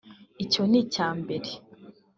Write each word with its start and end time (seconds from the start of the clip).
icyo 0.43 0.61
n’icya 0.71 1.05
mbere 1.19 1.49